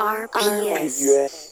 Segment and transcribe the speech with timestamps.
[0.00, 1.49] RPS.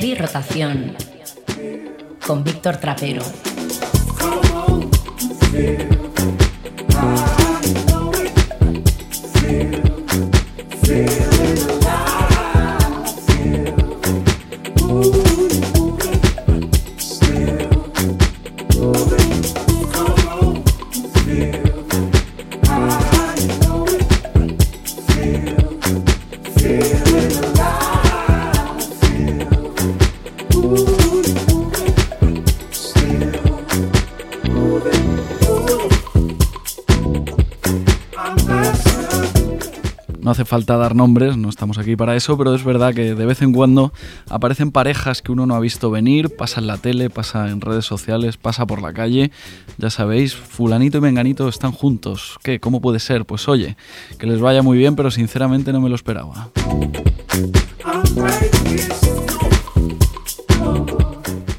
[0.00, 0.94] Heavy Rotación
[2.24, 3.24] con Víctor Trapero.
[40.48, 43.52] Falta dar nombres, no estamos aquí para eso, pero es verdad que de vez en
[43.52, 43.92] cuando
[44.30, 47.84] aparecen parejas que uno no ha visto venir, pasa en la tele, pasa en redes
[47.84, 49.30] sociales, pasa por la calle.
[49.76, 52.38] Ya sabéis, fulanito y menganito están juntos.
[52.42, 52.60] ¿Qué?
[52.60, 53.26] ¿Cómo puede ser?
[53.26, 53.76] Pues oye,
[54.18, 56.48] que les vaya muy bien, pero sinceramente no me lo esperaba.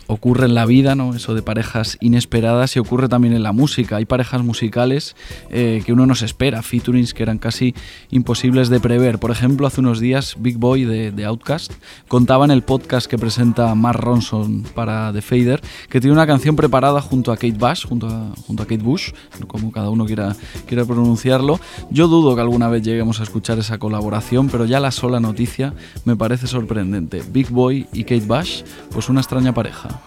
[0.09, 1.13] Ocurre en la vida, ¿no?
[1.13, 3.97] Eso de parejas inesperadas y ocurre también en la música.
[3.97, 5.15] Hay parejas musicales
[5.51, 7.75] eh, que uno no se espera, featurings que eran casi
[8.09, 9.19] imposibles de prever.
[9.19, 11.71] Por ejemplo, hace unos días Big Boy de, de Outcast
[12.07, 16.55] contaba en el podcast que presenta Mark Ronson para The Fader que tiene una canción
[16.55, 19.11] preparada junto a Kate Bush, junto a, junto a Kate Bush,
[19.47, 20.35] como cada uno quiera,
[20.65, 21.59] quiera pronunciarlo.
[21.91, 25.73] Yo dudo que alguna vez lleguemos a escuchar esa colaboración, pero ya la sola noticia
[26.05, 27.21] me parece sorprendente.
[27.31, 29.98] Big Boy y Kate Bush, pues una extraña pareja.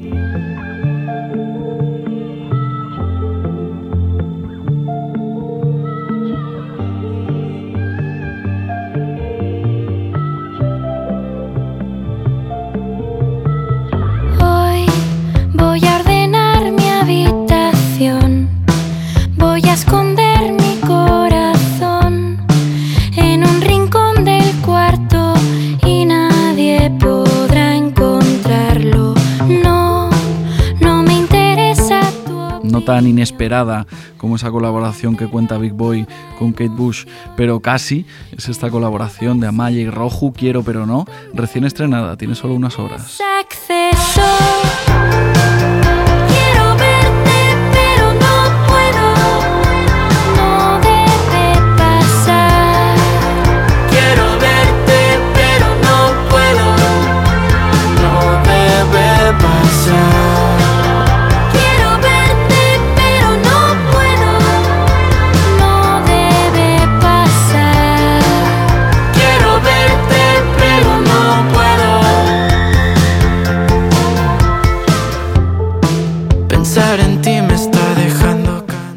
[0.00, 0.51] Hoy
[32.84, 36.06] tan inesperada como esa colaboración que cuenta Big Boy
[36.38, 37.04] con Kate Bush,
[37.36, 38.06] pero casi
[38.36, 42.78] es esta colaboración de Amaya y Roju, Quiero pero no, recién estrenada, tiene solo unas
[42.78, 43.18] horas.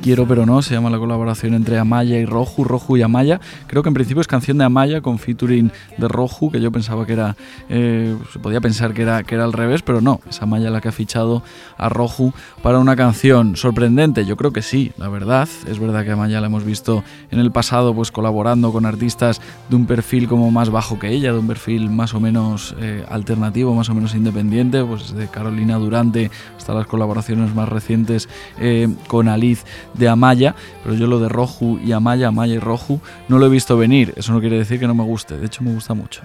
[0.06, 3.42] Quiero pero no, se llama la colaboración entre Amaya y Roju, Roju y Amaya.
[3.66, 7.08] Creo que en principio es canción de Amaya con featuring de Roju, que yo pensaba
[7.08, 7.36] que era,
[7.70, 10.80] eh, se podía pensar que era, que era al revés, pero no, es Amaya la
[10.80, 11.42] que ha fichado
[11.80, 14.28] a Roju para una canción sorprendente.
[14.28, 15.50] Yo creo que sí, la verdad.
[15.68, 19.76] Es verdad que Amaya la hemos visto en el pasado pues colaborando con artistas de
[19.76, 23.74] un perfil como más bajo que ella, de un perfil más o menos eh, alternativo,
[23.74, 28.30] más o menos independiente, pues de Carolina Durante hasta las colaboraciones más recientes
[28.60, 29.66] eh, con Aliz
[29.98, 33.50] de Amaya, pero yo lo de Roju y Amaya, Amaya y Roju, no lo he
[33.50, 34.14] visto venir.
[34.16, 36.22] Eso no quiere decir que no me guste, de hecho me gusta mucho.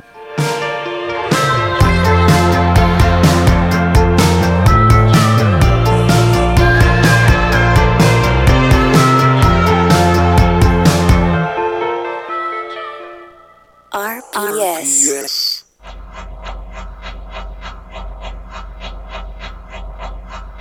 [13.93, 15.67] RPS.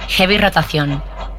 [0.07, 1.01] Heavy Rotación,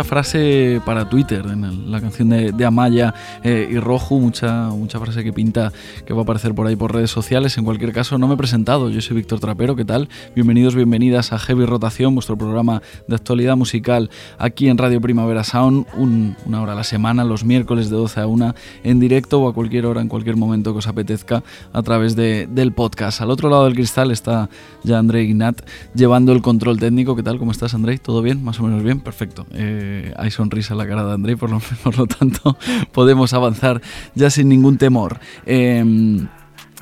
[0.00, 3.12] Mucha frase para Twitter en la canción de, Amaya
[3.44, 5.72] eh, y Roju, mucha, mucha frase que pinta
[6.06, 7.58] que va a aparecer por ahí por redes sociales.
[7.58, 10.08] En cualquier caso, no me he presentado, yo soy Víctor Trapero, ¿qué tal?
[10.34, 14.08] Bienvenidos, bienvenidas a Heavy Rotación, vuestro programa de actualidad musical
[14.38, 18.20] aquí en Radio Primavera Sound, un- una hora a la semana, los miércoles de 12
[18.20, 18.54] a 1
[18.84, 21.42] en directo o a cualquier hora, en cualquier momento que os apetezca
[21.74, 23.20] a través de- del podcast.
[23.20, 24.48] Al otro lado del cristal está
[24.82, 25.60] ya André Ignat
[25.94, 27.14] llevando el control técnico.
[27.16, 27.38] ¿Qué tal?
[27.38, 27.98] ¿Cómo estás, André?
[27.98, 28.42] ¿Todo bien?
[28.42, 29.00] ¿Más o menos bien?
[29.00, 29.46] Perfecto.
[29.52, 32.56] Eh, hay sonrisa en la cara de André, por lo, por lo tanto
[32.92, 33.80] podemos avanzar
[34.14, 35.18] ya sin ningún temor.
[35.46, 36.28] Em,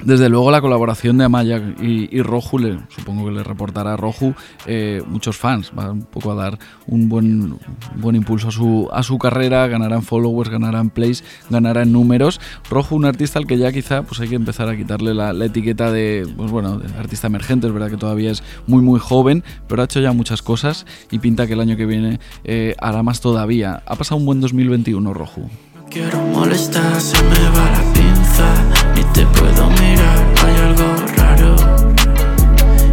[0.02, 2.58] desde luego la colaboración de Amaya y, y Roju,
[2.88, 4.34] supongo que le reportará a Roju
[4.66, 7.58] eh, muchos fans, va un poco a dar un buen,
[7.96, 12.40] buen impulso a su, a su carrera, ganarán followers, ganarán plays, ganarán números.
[12.70, 15.90] Roju, un artista al que ya quizá pues hay que empezar a quitarle la, etiqueta
[15.90, 19.86] de, pues bueno, artista emergente, es verdad que todavía es muy muy joven, pero ha
[19.86, 23.82] hecho ya muchas cosas y pinta que el año que viene eh, hará más todavía.
[23.86, 25.48] Ha pasado un buen 2021, Roju.
[25.90, 28.67] Quiero molestar, se me va la pinza.
[28.94, 31.56] Ni te puedo mirar, hay algo raro.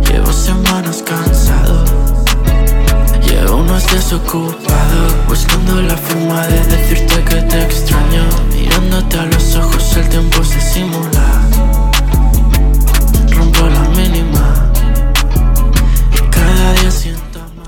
[0.07, 1.85] Llevo semanas cansado.
[3.25, 4.99] Llevo unos desocupado.
[5.27, 8.23] Buscando la forma de decirte que te extraño.
[8.53, 11.41] Mirándote a los ojos, el tiempo se simula.
[13.31, 14.71] Rompo la mínima.
[16.13, 17.04] Y cada día.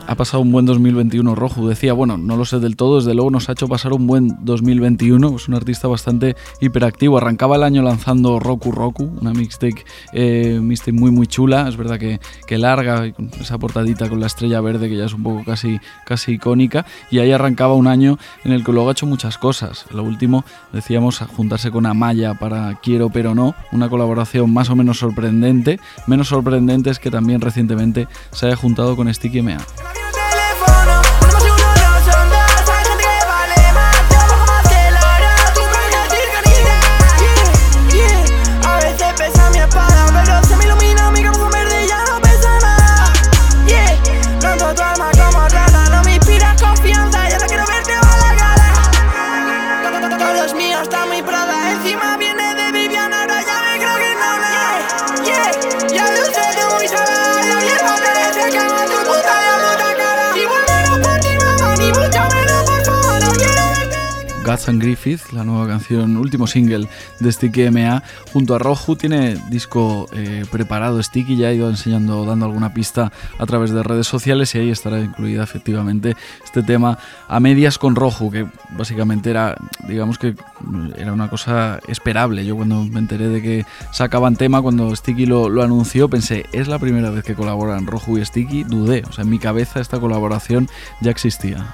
[0.09, 3.29] Ha pasado un buen 2021 Roju, decía, bueno, no lo sé del todo, desde luego
[3.29, 7.81] nos ha hecho pasar un buen 2021, es un artista bastante hiperactivo, arrancaba el año
[7.81, 9.83] lanzando Roku Roku, una mixtape,
[10.13, 10.61] eh,
[10.93, 14.95] muy muy chula, es verdad que, larga, con esa portadita con la estrella verde que
[14.95, 18.71] ya es un poco casi, casi icónica, y ahí arrancaba un año en el que
[18.71, 23.55] luego ha hecho muchas cosas, lo último decíamos juntarse con Amaya para Quiero pero no,
[23.73, 28.95] una colaboración más o menos sorprendente, menos sorprendente es que también recientemente se haya juntado
[28.95, 29.57] con Sticky Mea.
[64.47, 66.87] Guts and Griffith, la nueva canción, último single
[67.19, 68.01] de Sticky MA,
[68.31, 73.11] junto a Roju, tiene disco eh, preparado Sticky, ya ha ido enseñando, dando alguna pista
[73.39, 76.15] a través de redes sociales y ahí estará incluida efectivamente
[76.45, 76.97] este tema
[77.27, 82.45] a medias con Roju, que básicamente era, digamos que mm, era una cosa esperable.
[82.45, 86.79] Yo cuando me enteré de que sacaban tema, cuando Sticky lo, anunció, pensé, es la
[86.79, 90.69] primera vez que colaboran Roju y Sticky, dudé, o sea, en mi cabeza esta colaboración
[91.01, 91.73] ya existía.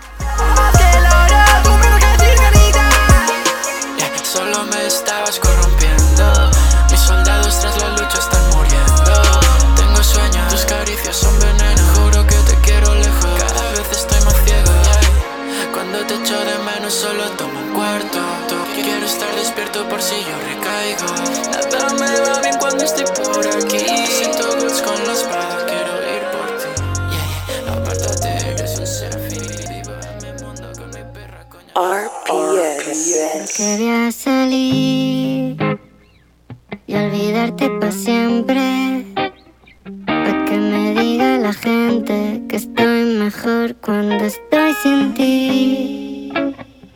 [20.03, 21.10] Si yo recaigo.
[21.51, 23.86] Nada me va bien cuando estoy por aquí.
[24.17, 26.72] Siento guts con la espada, quiero ir por ti.
[27.13, 27.27] Yeah,
[27.63, 27.74] yeah.
[27.74, 29.48] Apártate, eres un serafín.
[29.69, 31.72] Vivo en mi mundo con mi perra, coño.
[31.75, 33.55] RPS.
[33.55, 35.55] Quería salir
[36.86, 39.05] y olvidarte para siempre.
[40.05, 46.33] Pa' que me diga la gente que estoy mejor cuando estoy sin ti.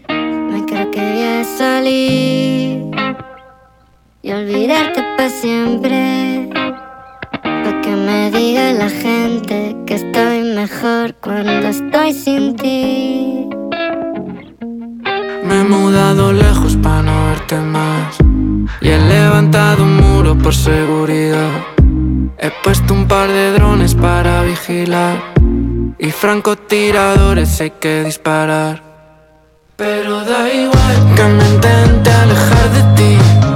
[0.09, 2.56] Me creo que voy a salir
[4.27, 6.50] y olvidarte para siempre.
[7.41, 13.48] Pa' que me diga la gente que estoy mejor cuando estoy sin ti.
[15.46, 18.17] Me he mudado lejos para no verte más.
[18.81, 21.51] Y he levantado un muro por seguridad.
[22.38, 25.15] He puesto un par de drones para vigilar.
[25.98, 28.84] Y francotiradores hay que disparar.
[29.77, 33.47] Pero da igual que me intente alejar de ti.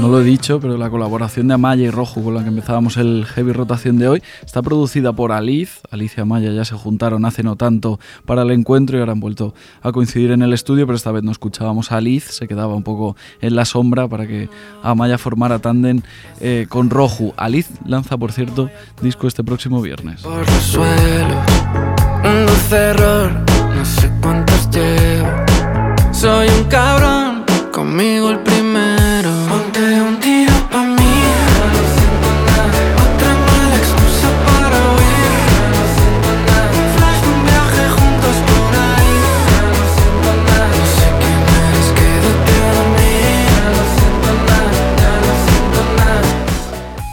[0.00, 2.96] No lo he dicho, pero la colaboración de Amaya y Rojo con la que empezábamos
[2.96, 5.80] el Heavy Rotación de hoy está producida por Aliz.
[5.90, 9.20] Alicia y Amaya ya se juntaron hace no tanto para el encuentro y ahora han
[9.20, 12.74] vuelto a coincidir en el estudio, pero esta vez no escuchábamos a Aliz, se quedaba
[12.76, 14.48] un poco en la sombra para que
[14.84, 16.02] Amaya formara tándem
[16.40, 17.34] eh, con Roju.
[17.36, 18.70] Aliz lanza, por cierto,
[19.02, 20.22] disco este próximo viernes.
[20.22, 20.38] por.
[22.24, 23.32] Un dulce error,
[23.74, 25.28] no sé cuántos llevo.
[26.12, 27.27] Soy un cabrón,
[27.78, 28.67] conmigo el primero.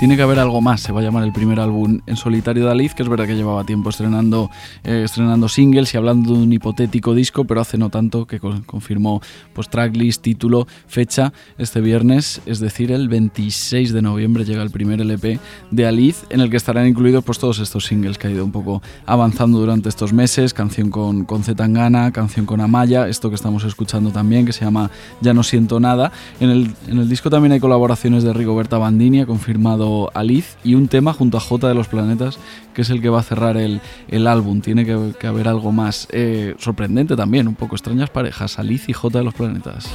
[0.05, 2.69] Tiene que haber algo más, se va a llamar el primer álbum en solitario de
[2.69, 4.51] Alice, que es verdad que llevaba tiempo estrenando,
[4.83, 9.19] eh, estrenando singles y hablando de un hipotético disco, pero hace no tanto que confirmó
[9.53, 15.01] pues, tracklist, título, fecha, este viernes, es decir, el 26 de noviembre llega el primer
[15.01, 15.39] LP
[15.71, 18.51] de Alice, en el que estarán incluidos pues, todos estos singles que ha ido un
[18.51, 23.63] poco avanzando durante estos meses, canción con, con Zetangana, canción con Amaya, esto que estamos
[23.63, 26.11] escuchando también, que se llama Ya no siento nada.
[26.39, 30.75] En el, en el disco también hay colaboraciones de Rigoberta Bandini, ha confirmado Alice, y
[30.75, 32.37] un tema junto a J de los Planetas,
[32.73, 34.61] que es el que va a cerrar el, el álbum.
[34.61, 39.17] Tiene que, haber algo más eh, sorprendente también, un poco extrañas parejas, Alice y J
[39.17, 39.89] de los Planetas.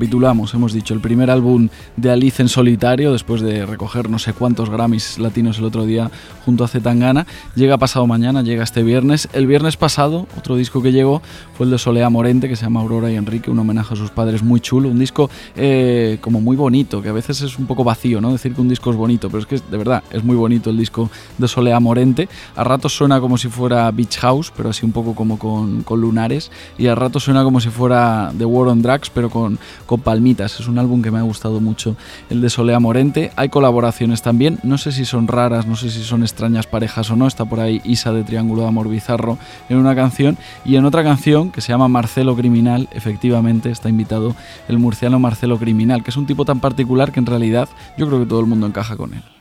[0.00, 0.54] Recapitulamos.
[0.54, 4.70] Hemos dicho el primer álbum de Alice en solitario, después de recoger no sé cuántos
[4.70, 6.10] Grammys latinos el otro día
[6.46, 7.26] junto a Zetangana.
[7.54, 9.28] Llega pasado mañana, llega este viernes.
[9.34, 11.20] El viernes pasado, otro disco que llegó
[11.52, 14.10] fue el de Solea Morente, que se llama Aurora y Enrique, un homenaje a sus
[14.10, 14.88] padres muy chulo.
[14.88, 18.32] Un disco eh, como muy bonito, que a veces es un poco vacío, ¿no?
[18.32, 20.78] Decir que un disco es bonito, pero es que de verdad es muy bonito el
[20.78, 22.26] disco de Solea Morente.
[22.56, 26.50] A ratos suena como si fuera Beach House, pero así un poco como con, lunares.
[26.78, 29.58] Y a ratos suena como si fuera The War on Drugs, pero con
[29.90, 30.60] con, palmitas.
[30.60, 31.96] Es un álbum que me ha gustado mucho,
[32.30, 33.32] el de Solea Morente.
[33.36, 37.16] Hay colaboraciones también, no sé si son raras, no sé si son extrañas parejas o
[37.16, 37.26] no.
[37.26, 41.02] Está por ahí Isa de Triángulo de Amor Bizarro en una canción y en otra
[41.02, 44.36] canción que se llama Marcelo Criminal, efectivamente está invitado
[44.68, 47.68] el murciano Marcelo Criminal, que es un tipo tan particular que en realidad
[47.98, 49.39] yo creo que todo el mundo encaja con él.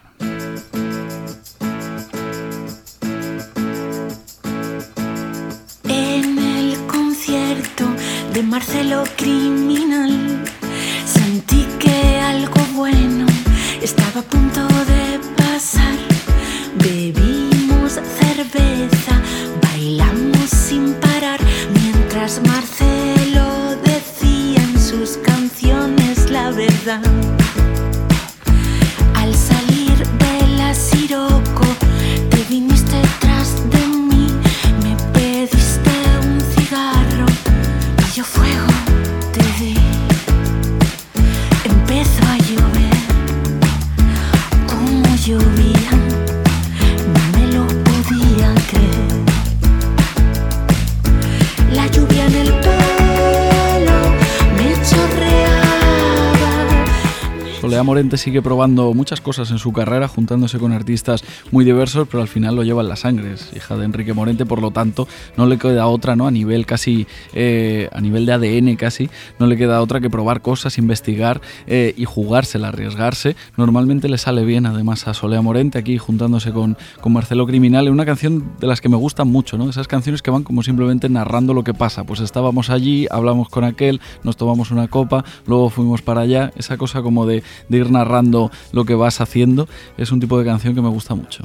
[58.17, 62.55] Sigue probando muchas cosas en su carrera, juntándose con artistas muy diversos, pero al final
[62.55, 63.33] lo lleva en la sangre.
[63.33, 66.27] Es hija de Enrique Morente, por lo tanto, no le queda otra, ¿no?
[66.27, 70.41] A nivel casi, eh, a nivel de ADN casi, no le queda otra que probar
[70.41, 73.35] cosas, investigar eh, y jugársela, arriesgarse.
[73.57, 77.93] Normalmente le sale bien, además, a Solea Morente aquí juntándose con, con Marcelo Criminal, en
[77.93, 79.69] una canción de las que me gustan mucho, ¿no?
[79.69, 82.03] Esas canciones que van como simplemente narrando lo que pasa.
[82.03, 86.77] Pues estábamos allí, hablamos con aquel, nos tomamos una copa, luego fuimos para allá, esa
[86.77, 90.73] cosa como de, de ir narrando lo que vas haciendo, es un tipo de canción
[90.73, 91.43] que me gusta mucho.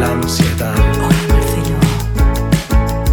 [0.00, 0.74] La ansiedad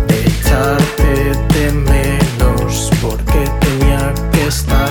[0.08, 1.14] de echarte
[1.54, 4.91] de menos porque tenía que estar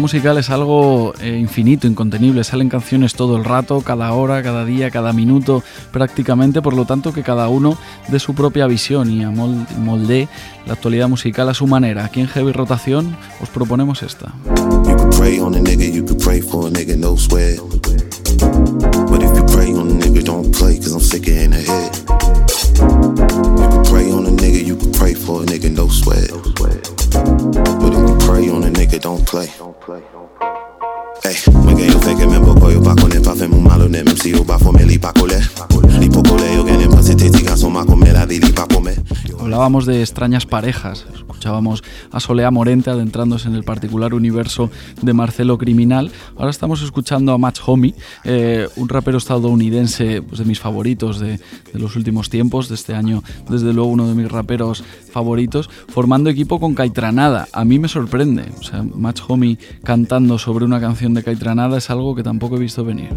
[0.00, 2.44] Musical es algo eh, infinito, incontenible.
[2.44, 5.62] Salen canciones todo el rato, cada hora, cada día, cada minuto,
[5.92, 6.62] prácticamente.
[6.62, 7.76] Por lo tanto, que cada uno
[8.08, 10.28] de su propia visión y molde
[10.66, 12.04] la actualidad musical a su manera.
[12.04, 14.32] Aquí en Heavy Rotación os proponemos esta.
[29.30, 29.67] play.
[29.88, 31.34] Hey,
[33.62, 34.98] malo ne si li
[35.98, 38.52] Li te come la di li
[39.40, 45.56] Hablábamos de extrañas parejas, escuchábamos a Solea Morente adentrándose en el particular universo de Marcelo
[45.56, 46.12] Criminal.
[46.36, 51.38] Ahora estamos escuchando a Match Homie, eh, un rapero estadounidense pues, de mis favoritos de,
[51.72, 56.30] de, los últimos tiempos, de este año, desde luego uno de mis raperos favoritos, formando
[56.30, 57.48] equipo con Caitranada.
[57.52, 61.90] A mí me sorprende, o sea, Match Homie cantando sobre una canción de Caitranada es
[61.90, 63.10] algo que tampoco he visto venir.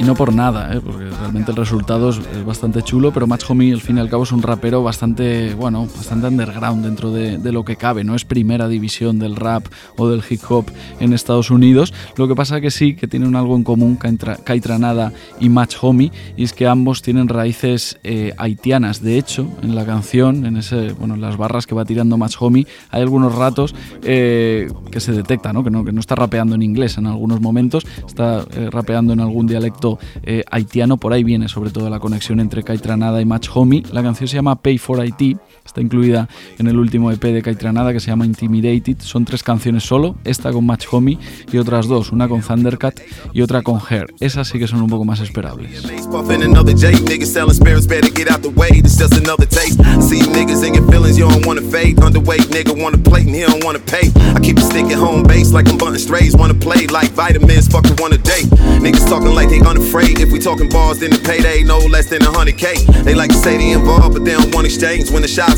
[0.00, 0.80] Y no por nada, ¿eh?
[0.82, 4.22] porque realmente el resultado es, bastante chulo, pero Match Homie al fin y al cabo
[4.22, 8.66] es un rapero bastante, bueno, bastante underground dentro de, lo que cabe, no es primera
[8.66, 10.64] división del rap o del hip hop
[11.00, 15.50] en Estados Unidos, lo que pasa que sí, que tienen algo en común Caitranada y
[15.50, 20.46] Match Homie, y es que ambos tienen raíces eh, haitianas, de hecho, en la canción,
[20.46, 24.70] en ese, bueno, en las barras que va tirando Match Homie, hay algunos ratos eh,
[24.90, 25.62] que se detecta, ¿no?
[25.62, 25.84] Que, ¿no?
[25.84, 30.44] que no está rapeando en inglés en algunos momentos, está rapeando en algún dialecto eh,
[30.50, 33.82] haitiano, por ahí viene sobre todo la conexión entre Caitranada y Match Homie.
[33.92, 35.38] La canción se llama Pay for IT,
[35.70, 36.28] está incluida
[36.58, 38.96] en el último EP de Caitranada que se llama Intimidated.
[39.00, 41.18] Son tres canciones solo, esta con Match Homie
[41.52, 43.00] y otras dos, una con Thundercat
[43.32, 44.12] y otra con Hair.
[44.20, 45.84] Esas sí que son un poco más esperables.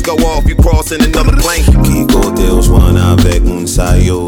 [0.03, 1.63] Go off, you crossing another plane.
[1.85, 4.25] Kiko Deus one avec un sayo.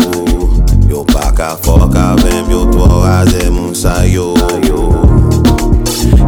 [0.87, 1.55] Yo pa ka
[2.15, 4.33] vem, yo tu hace un sayo.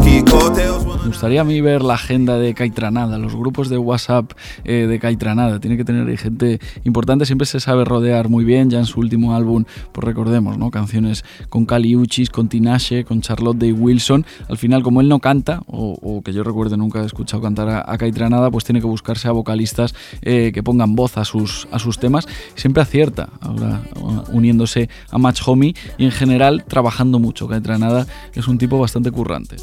[0.04, 4.32] Kiko Deus gustaría a mí ver la agenda de Caitranada, los grupos de WhatsApp
[4.64, 5.58] eh, de Caitranada.
[5.58, 8.70] Tiene que tener gente importante, siempre se sabe rodear muy bien.
[8.70, 10.70] Ya en su último álbum, pues recordemos, ¿no?
[10.70, 14.24] Canciones con Cali Uchis, con Tinashe, con Charlotte Day Wilson.
[14.48, 17.98] Al final, como él no canta, o, que yo recuerde nunca he escuchado cantar a,
[17.98, 21.98] Caitranada, pues tiene que buscarse a vocalistas eh, que pongan voz a sus, a sus
[21.98, 22.28] temas.
[22.54, 23.82] Siempre acierta, ahora
[24.30, 27.48] uniéndose a Match Homie y en general trabajando mucho.
[27.48, 29.56] Caitranada es un tipo bastante currante.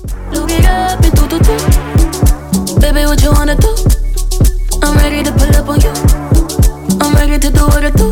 [2.80, 3.76] Baby, what you wanna do?
[4.84, 5.94] I'm ready to pull up on you.
[7.02, 8.12] I'm ready to do what I do.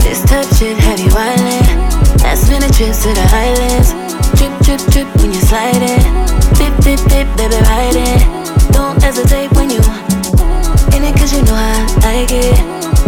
[0.00, 1.10] This type shit have you.
[2.24, 3.92] Last minute trips to the islands.
[4.38, 6.02] Trip, trip, trip when you slide it.
[6.58, 8.72] Dip, dip, dip, baby, ride it.
[8.72, 9.80] Don't hesitate when you
[10.96, 13.05] in it, cause you know I like it.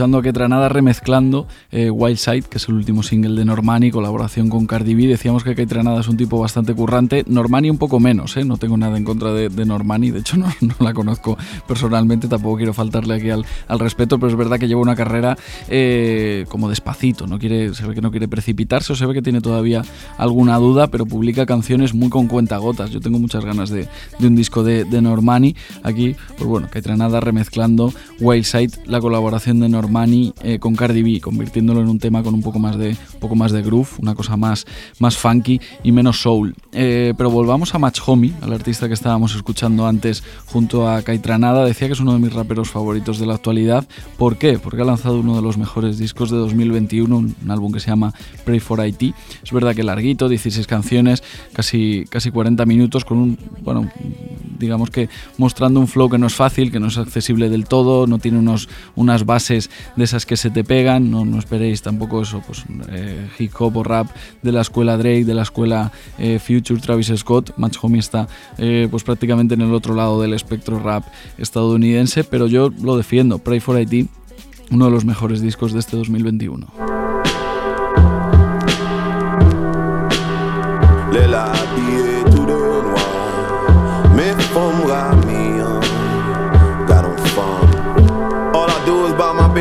[0.00, 4.48] Escuchando a Ketranada remezclando eh, Wild Side, que es el último single de Normani, colaboración
[4.48, 5.06] con Cardi B.
[5.06, 8.46] Decíamos que Ketranada es un tipo bastante currante, Normani un poco menos, ¿eh?
[8.46, 11.36] no tengo nada en contra de, Normani, de hecho no, la conozco
[11.68, 15.36] personalmente, tampoco quiero faltarle aquí al, al respeto, pero es verdad que lleva una carrera
[15.68, 19.20] eh, como despacito, no quiere, se ve que no quiere precipitarse o se ve que
[19.20, 19.82] tiene todavía
[20.16, 22.88] alguna duda, pero publica canciones muy con cuentagotas.
[22.88, 23.86] Yo tengo muchas ganas de,
[24.18, 25.56] de un disco de, de Normani.
[25.82, 29.89] Aquí, pues bueno, Ketranada remezclando Wild Side, la colaboración de Normani
[30.42, 33.50] eh, con Cardi B, convirtiéndolo en un tema con un poco más de, poco más
[33.50, 34.64] de groove, una cosa más,
[34.98, 36.54] más funky y menos soul.
[36.72, 41.64] Eh, pero volvamos a Match Homie, al artista que estábamos escuchando antes junto a Caitranada.
[41.64, 43.86] Decía que es uno de mis raperos favoritos de la actualidad.
[44.16, 44.58] ¿Por qué?
[44.58, 48.14] Porque ha lanzado uno de los mejores discos de 2021, un, álbum que se llama
[48.44, 49.14] Pray for IT.
[49.42, 51.22] Es verdad que larguito, 16 canciones,
[51.52, 53.90] casi, casi 40 minutos, con un, bueno,
[54.58, 58.06] digamos que mostrando un flow que no es fácil, que no es accesible del todo,
[58.06, 62.22] no tiene unos, unas bases de esas que se te pegan, no, no esperéis tampoco
[62.22, 64.08] eso, pues eh, hip hop o rap
[64.42, 68.88] de la escuela Drake, de la escuela eh, Future Travis Scott, Match Homie está eh,
[68.90, 71.04] pues prácticamente en el otro lado del espectro rap
[71.38, 74.08] estadounidense, pero yo lo defiendo, Pray for IT,
[74.70, 77.39] uno de los mejores discos de este 2021.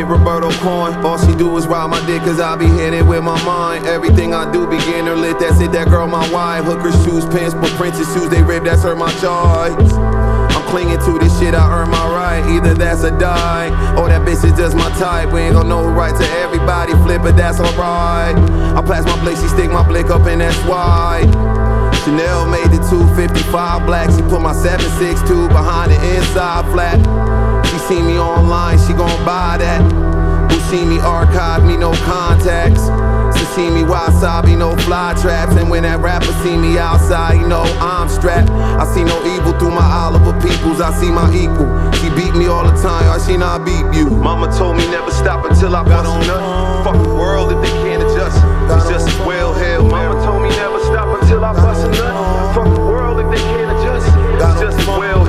[0.07, 0.93] Roberto coin.
[1.05, 3.85] All she do is ride my dick, cause I be hitting with my mind.
[3.85, 6.65] Everything I do, beginner lit, that's it, that girl my wife.
[6.65, 9.93] Hooker shoes, pants, but princess shoes, they rip, that's her my choice.
[10.55, 12.43] I'm clinging to this shit, I earn my right.
[12.55, 15.31] Either that's a die, or that bitch is just my type.
[15.31, 18.35] We ain't gon' know right to everybody, flip it, that's alright.
[18.75, 21.21] I pass my plate, she stick my blick up, and that's why.
[22.05, 24.09] Chanel made the 255 black.
[24.09, 27.38] She put my 762 behind the inside flat
[27.89, 29.81] see me online, she gon' buy that.
[30.51, 32.85] Who see me archive me, no contacts.
[33.37, 35.55] She see me wasabi, no fly traps.
[35.55, 38.49] And when that rapper see me outside, you know I'm strapped.
[38.49, 41.69] I see no evil through my Oliver peoples, I see my equal.
[41.99, 44.09] She beat me all the time, why she not beat you?
[44.09, 46.83] Mama told me never stop until I bust a nut.
[46.83, 48.37] Fuck the world if they can't adjust.
[48.69, 49.83] It's just as well hell.
[49.83, 52.55] Mama told me never stop until I bust a nut.
[52.55, 54.07] Fuck the world if they can't adjust.
[54.07, 55.23] It's just as well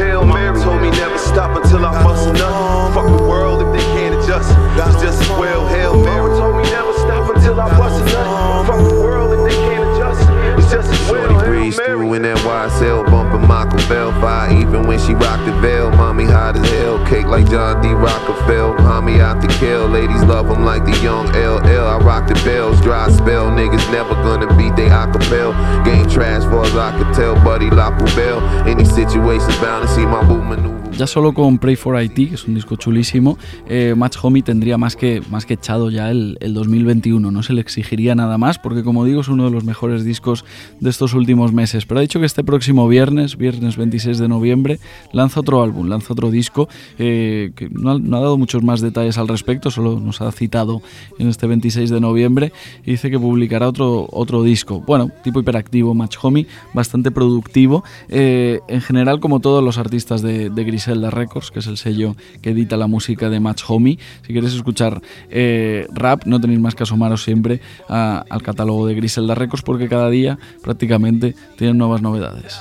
[2.26, 2.94] until I bust a nut.
[2.94, 4.50] Fuck the world if they can't adjust.
[4.76, 6.02] It's just as well hell.
[6.02, 8.66] Mary told me never stop until I bust a nut.
[8.66, 10.20] Fuck the world if they can't adjust.
[10.58, 14.52] It's just as well breeze through in that YSL bumping Michael Bell fire.
[14.52, 17.04] Even when she rocked the veil, mommy hot as hell.
[17.06, 17.88] Cake like John D.
[17.88, 18.78] Rockefeller.
[18.78, 19.88] Mommy out to kill.
[19.88, 21.86] Ladies love him like the young LL.
[21.86, 23.50] I rock the bells, dry spell.
[23.50, 25.54] Niggas never gonna beat they acapella.
[25.84, 27.70] Game trash far as I could tell, buddy.
[27.70, 28.40] La Poubelle.
[28.66, 30.89] Any situation's bound to see my boo maneuver.
[31.00, 33.38] Ya solo con Pray for IT, que es un disco chulísimo,
[33.70, 37.30] eh, Match Homie tendría más que, más que echado ya el, el, 2021.
[37.30, 40.44] No se le exigiría nada más, porque como digo, es uno de los mejores discos
[40.78, 41.86] de estos últimos meses.
[41.86, 44.78] Pero ha dicho que este próximo viernes, viernes 26 de noviembre,
[45.10, 48.82] lanza otro álbum, lanza otro disco, eh, que no ha, no ha, dado muchos más
[48.82, 50.82] detalles al respecto, solo nos ha citado
[51.18, 52.52] en este 26 de noviembre
[52.84, 54.82] y dice que publicará otro, otro disco.
[54.86, 57.84] Bueno, tipo hiperactivo, Match Homie, bastante productivo.
[58.10, 61.76] Eh, en general, como todos los artistas de, de Grisel Griselda Records, que es el
[61.76, 63.98] sello que edita la música de Match Homie.
[64.26, 65.00] Si queréis escuchar
[65.30, 69.88] eh, rap, no tenéis más que asomaros siempre a, al catálogo de Griselda Records porque
[69.88, 72.58] cada día prácticamente tienen nuevas novedades.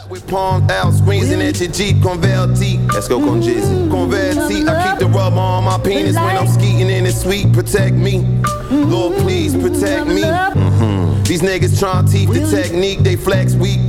[11.29, 13.79] These niggas trying teeth the technique, they flex weak.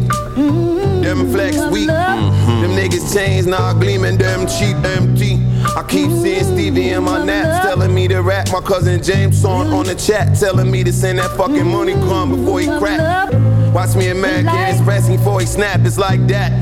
[1.10, 1.88] Them flex weak.
[1.90, 2.62] Mm-hmm.
[2.62, 5.40] Them niggas chains now gleaming, them cheap empty.
[5.76, 8.46] I keep seeing Stevie in my naps telling me to rap.
[8.52, 12.30] My cousin James on on the chat telling me to send that fucking money crumb
[12.30, 13.32] before he crack.
[13.74, 16.52] Watch me and Mac get pressing before he snap, it's like that.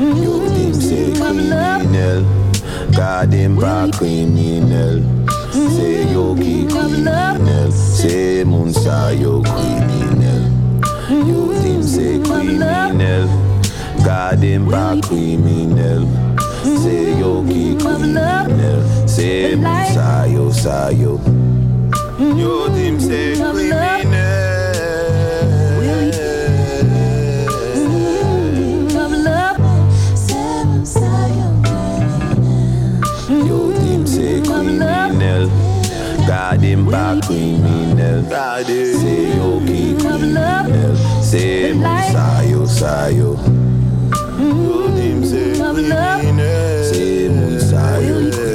[0.00, 2.24] Yo, them say criminal.
[2.92, 5.02] Goddamn by criminal.
[5.52, 7.70] Say yo, criminal.
[7.72, 10.48] Say Munsa, yo, criminal.
[11.10, 13.47] Yo, them say criminal.
[14.04, 16.06] Garden by criminal.
[16.82, 19.08] Say yo, criminal.
[19.08, 21.18] Say Munsa, Sayo.
[22.18, 24.28] Yo, them say criminal.
[36.26, 38.22] God him back criminal.
[38.64, 40.96] Say yo keep criminal.
[41.22, 43.67] Say Musayo Sayo.
[44.38, 48.47] Yo dim se krimine Se moun sa yo.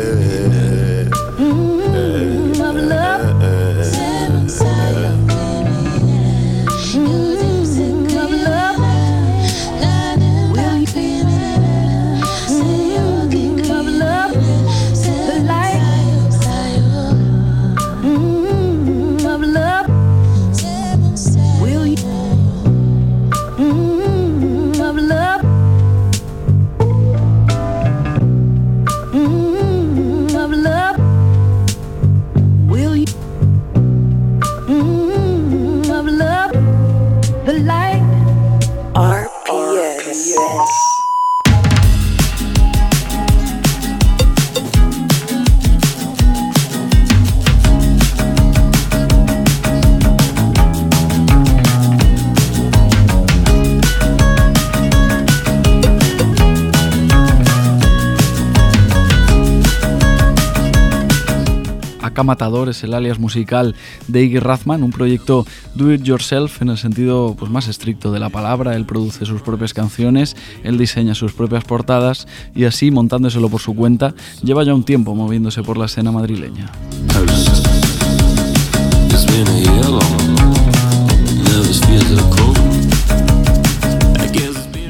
[62.23, 63.75] Matador es el alias musical
[64.07, 68.19] de Iggy Rathman, un proyecto do it yourself en el sentido pues, más estricto de
[68.19, 68.75] la palabra.
[68.75, 73.75] Él produce sus propias canciones, él diseña sus propias portadas y así, montándoselo por su
[73.75, 76.71] cuenta, lleva ya un tiempo moviéndose por la escena madrileña.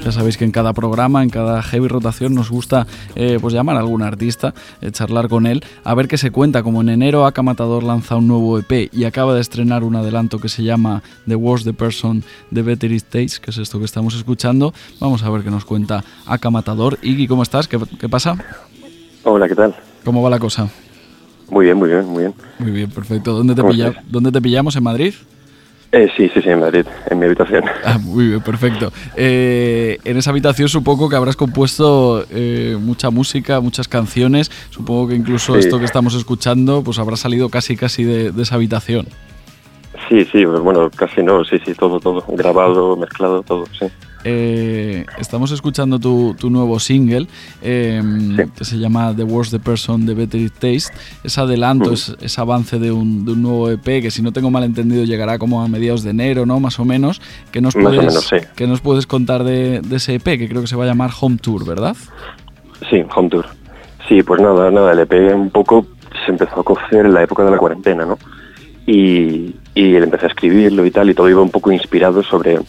[0.03, 3.77] Ya sabéis que en cada programa, en cada heavy rotación, nos gusta eh, pues llamar
[3.77, 6.61] a algún artista, eh, charlar con él, a ver qué se cuenta.
[6.61, 10.39] Como en enero Aka Matador lanza un nuevo EP y acaba de estrenar un adelanto
[10.39, 12.21] que se llama The Worst the Person
[12.53, 14.73] The Better It que es esto que estamos escuchando.
[14.99, 16.97] Vamos a ver qué nos cuenta Aka Matador.
[17.01, 17.69] Iggy, ¿cómo estás?
[17.69, 18.35] ¿Qué, qué pasa?
[19.23, 19.73] Hola, ¿qué tal?
[20.03, 20.67] ¿Cómo va la cosa?
[21.49, 22.33] Muy bien, muy bien, muy bien.
[22.59, 23.31] Muy bien, perfecto.
[23.31, 23.61] ¿Dónde te.
[24.09, 24.75] ¿dónde te pillamos?
[24.75, 25.13] ¿En Madrid?
[25.95, 27.63] Eh, sí, sí, sí, en Madrid, en mi habitación.
[27.85, 28.91] Ah, muy bien, perfecto.
[29.15, 34.49] Eh, en esa habitación supongo que habrás compuesto eh, mucha música, muchas canciones.
[34.71, 35.59] Supongo que incluso Sí.
[35.59, 39.05] esto que estamos escuchando pues habrá salido casi casi de, de esa habitación.
[40.09, 42.25] Sí, sí, pues bueno, casi no, sí, sí, todo, todo.
[42.27, 43.85] Grabado, mezclado, todo, sí.
[44.25, 47.27] Eh, estamos escuchando tu, tu nuevo single
[47.61, 48.01] eh,
[48.57, 50.93] que se llama The Worst the Person, The Better It Taste.
[51.23, 51.93] Es adelanto, Mm.
[51.93, 55.03] es, es avance de un, de un nuevo EP que si no tengo mal entendido
[55.03, 56.59] llegará como a mediados de enero, ¿no?
[56.59, 57.21] Más o menos.
[57.51, 58.37] ¿Qué nos Más puedes, menos, sí.
[58.55, 61.11] qué nos puedes contar de, de ese EP que creo que se va a llamar
[61.19, 61.95] Home Tour, ¿verdad?
[62.89, 63.45] Sí, Home Tour.
[64.07, 65.85] Sí, pues nada, nada, el EP un poco
[66.25, 68.17] se empezó a cocer en la época de la cuarentena, ¿no?
[68.85, 72.59] Y, y empecé a escribirlo y tal, y todo iba un poco inspirado sobre,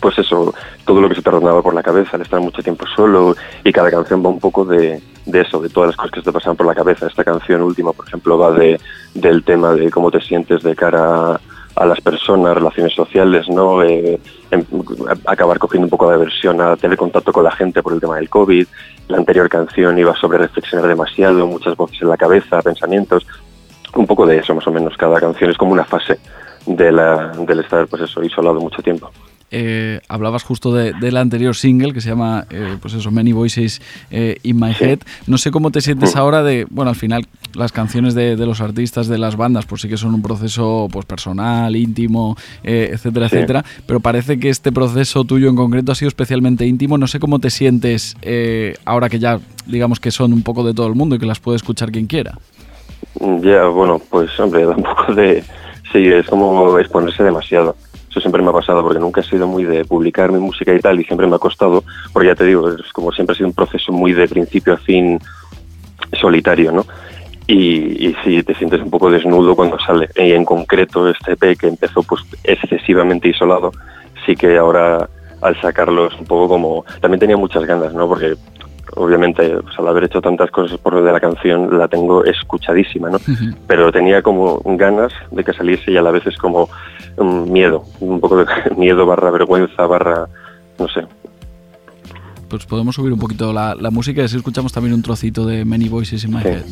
[0.00, 2.86] pues eso, todo lo que se te rondaba por la cabeza, al estar mucho tiempo
[2.96, 6.24] solo, y cada canción va un poco de, eso, de todas las cosas que se
[6.24, 7.06] te pasan por la cabeza.
[7.06, 8.80] Esta canción última, por ejemplo, va de,
[9.14, 11.40] del tema de cómo te sientes de cara
[11.76, 13.82] a, las personas, relaciones sociales, ¿no?
[13.82, 14.18] Eh,
[14.50, 14.64] em-
[15.26, 18.16] acabar cogiendo un poco de aversión a tener contacto con la gente por el tema
[18.16, 18.66] del COVID.
[19.08, 23.26] La anterior canción iba sobre reflexionar demasiado, muchas voces en la cabeza, pensamientos.
[23.94, 24.96] Un poco de eso, más o menos.
[24.96, 26.18] Cada canción es como una fase
[26.66, 26.98] del
[27.60, 29.10] estar, pues eso, isolado mucho tiempo.
[29.52, 33.82] Eh, hablabas justo de- del anterior single que se llama, eh, pues eso, Many Voices
[34.10, 35.00] eh, in My Head.
[35.26, 38.60] No sé cómo te sientes ahora de, bueno, al final las canciones de, de los
[38.60, 43.28] artistas, de las bandas, pues sí que son un proceso pues personal, íntimo, eh, etcétera,
[43.28, 43.36] Sí.
[43.36, 43.64] etcétera.
[43.86, 46.96] Pero parece que este proceso tuyo en concreto ha sido especialmente íntimo.
[46.96, 50.74] No sé cómo te sientes eh, ahora que ya, digamos que son un poco de
[50.74, 52.38] todo el mundo y que las puede escuchar quien quiera.
[53.42, 55.42] Ya, bueno, pues hombre, da un poco de...
[55.92, 57.74] Sí, es como exponerse demasiado.
[58.10, 60.80] Eso siempre me ha pasado porque nunca he sido muy de publicar mi música y
[60.80, 63.48] tal y siempre me ha costado, porque ya te digo, es como siempre ha sido
[63.48, 65.18] un proceso muy de principio a fin
[66.20, 66.84] solitario, ¿no?
[67.46, 70.08] Y, y sí, te sientes un poco desnudo cuando sale.
[70.16, 73.72] Y en concreto este EP que empezó pues excesivamente isolado,
[74.26, 75.08] sí que ahora
[75.40, 76.84] al sacarlo es un poco como...
[77.00, 78.06] También tenía muchas ganas, ¿no?
[78.08, 78.34] Porque
[78.96, 83.10] obviamente pues, al haber hecho tantas cosas por lo de la canción la tengo escuchadísima,
[83.10, 83.18] ¿no?
[83.66, 86.68] Pero tenía como ganas de que saliese y a la vez es como
[87.18, 88.46] miedo, un poco de
[88.76, 90.28] miedo barra vergüenza barra,
[90.78, 91.06] no sé.
[92.48, 95.64] Pues podemos subir un poquito la, la música y así escuchamos también un trocito de
[95.64, 96.64] Many Voices in My Head.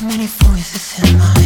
[0.00, 1.37] Many voices in my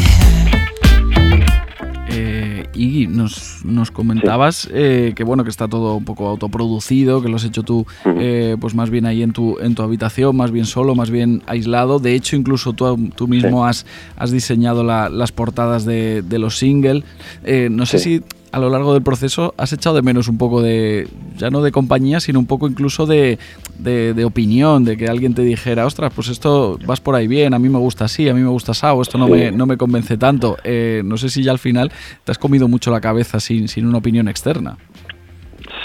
[2.75, 7.37] Iggy, nos, nos comentabas eh, que bueno que está todo un poco autoproducido, que lo
[7.37, 10.65] has hecho tú, eh, pues más bien ahí en tu en tu habitación, más bien
[10.67, 11.99] solo, más bien aislado.
[11.99, 13.85] De hecho, incluso tú, tú mismo has,
[14.17, 17.05] has diseñado la- las portadas de, de los singles.
[17.45, 18.19] Eh, no sé Sí.
[18.19, 21.63] si a lo largo del proceso has echado de menos un poco de, ya no
[21.63, 23.39] de compañía, sino un poco incluso de,
[23.79, 27.59] de, opinión, de que alguien te dijera, ostras, pues esto vas por ahí bien, a
[27.59, 30.17] mí me gusta así, a mí me gusta así, esto no, me, no me convence
[30.17, 30.57] tanto.
[30.65, 31.91] Eh, no sé si ya al final
[32.25, 34.77] te has comido mucho la cabeza sin, sin una opinión externa.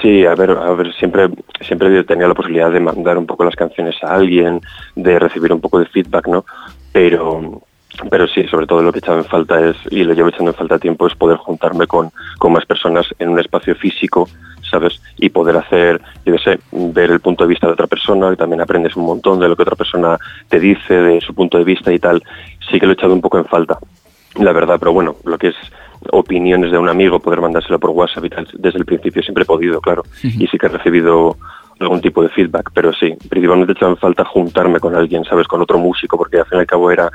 [0.02, 1.30] Sí, a ver, a ver, siempre,
[1.62, 4.62] siempre tenido la posibilidad de mandar un poco las canciones a alguien,
[4.96, 6.46] de recibir un poco de feedback, ¿no?
[6.92, 7.64] Pero,
[8.10, 10.52] pero sí, sobre todo lo que he echado en falta es, y lo llevo echando
[10.52, 14.28] en falta tiempo, es poder juntarme con, con más personas en un espacio físico,
[14.70, 15.02] ¿sabes?
[15.18, 18.36] Y poder hacer, yo qué sé, ver el punto de vista de otra persona, y
[18.36, 21.64] también aprendes un montón de lo que otra persona te dice, de su punto de
[21.64, 22.24] vista y tal.
[22.70, 23.80] Sí que lo he echado un poco en falta,
[24.36, 25.56] la verdad, pero bueno, lo que es
[26.12, 29.48] opiniones de un amigo, poder mandárselo por WhatsApp y tal, desde el principio siempre he
[29.48, 31.38] podido, claro, y sí que he recibido
[31.80, 35.48] algún tipo de feedback, pero sí, principalmente he echado en falta juntarme con alguien, ¿sabes?
[35.48, 37.12] Con otro músico, porque al fin y al cabo era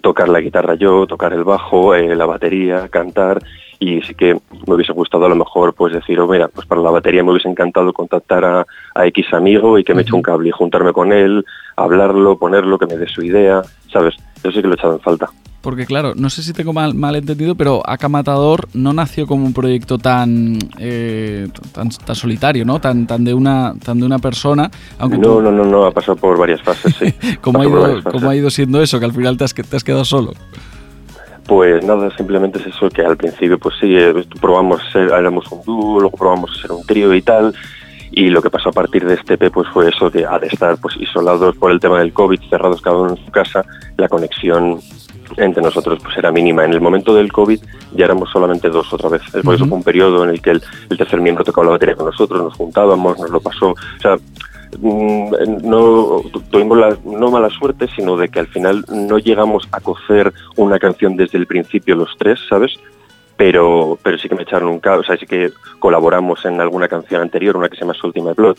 [0.00, 3.42] tocar la guitarra yo, tocar el bajo, eh, la batería, cantar
[3.78, 4.34] y sí que
[4.66, 7.30] me hubiese gustado a lo mejor pues decir, oh, mira, pues para la batería me
[7.30, 10.92] hubiese encantado contactar a, a X amigo y que me eche un cable y juntarme
[10.92, 11.44] con él,
[11.76, 14.14] hablarlo, ponerlo, que me dé su idea, ¿sabes?
[14.36, 15.30] Eso sí que lo he echado en falta.
[15.66, 19.44] Porque claro, no sé si tengo mal, mal entendido, pero Aka Matador no nació como
[19.46, 22.80] un proyecto tan, eh, tan, tan solitario, ¿no?
[22.80, 24.70] Tan, tan de una tan de una persona.
[25.00, 27.12] Aunque No, tú- no, no, no, ha pasado por varias fases, sí.
[27.40, 28.00] ¿cómo, ha ido.
[28.04, 29.00] ¿Cómo ha ido siendo eso?
[29.00, 30.34] Que al final te has, te has quedado solo.
[31.48, 35.62] Pues nada, simplemente es eso que al principio pues sí, eh, probamos ser, éramos un
[35.66, 37.52] dúo, luego probamos ser un trío y tal,
[38.16, 40.78] y lo que pasó a partir de este EP pues fue eso que al estar
[40.78, 43.62] pues isolados por el tema del COVID, cerrados cada uno en su casa,
[43.98, 44.80] la conexión
[45.36, 46.64] entre nosotros pues era mínima.
[46.64, 47.60] En el momento del COVID
[47.94, 49.20] ya éramos solamente dos otra vez.
[49.44, 51.94] Por eso fue un periodo en el que el, el tercer miembro tocaba la batería
[51.94, 53.70] con nosotros, nos juntábamos, nos lo pasó.
[53.72, 54.16] O sea,
[54.80, 55.30] mm,
[55.68, 59.80] no tu- tuvimos la, no mala suerte, sino de que al final no llegamos a
[59.80, 62.72] cocer una canción desde el principio los tres, ¿sabes?
[63.36, 66.88] Pero, pero sí que me echaron un cabo, o sea, sí que colaboramos en alguna
[66.88, 68.56] canción anterior, una que se llama Ultimate Blood.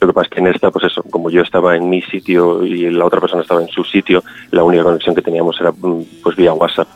[0.00, 2.62] Lo que pasa es que en esta, pues eso, como yo estaba en mi sitio
[2.62, 6.04] y la otra persona estaba en su sitio, la única conexión que teníamos era mm,
[6.22, 6.88] pues vía WhatsApp.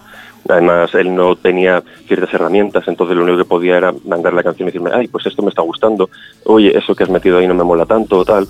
[0.49, 4.69] Además, él no tenía ciertas herramientas, entonces lo único que podía era mandar la canción
[4.69, 6.11] y decirme, ay, pues esto me está gustando,
[6.45, 8.47] oye, eso que has metido ahí no me mola tanto o tal.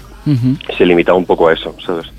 [0.76, 2.10] Se limitaba un poco a eso, ¿sabes?